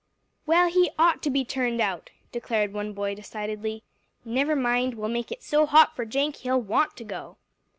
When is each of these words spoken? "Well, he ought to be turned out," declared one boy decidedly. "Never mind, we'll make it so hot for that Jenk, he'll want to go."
"Well, 0.47 0.67
he 0.69 0.89
ought 0.97 1.21
to 1.21 1.29
be 1.29 1.45
turned 1.45 1.79
out," 1.79 2.09
declared 2.31 2.73
one 2.73 2.91
boy 2.93 3.13
decidedly. 3.13 3.83
"Never 4.25 4.55
mind, 4.55 4.95
we'll 4.95 5.09
make 5.09 5.31
it 5.31 5.43
so 5.43 5.67
hot 5.67 5.95
for 5.95 6.05
that 6.05 6.11
Jenk, 6.11 6.37
he'll 6.37 6.59
want 6.59 6.97
to 6.97 7.03
go." 7.03 7.37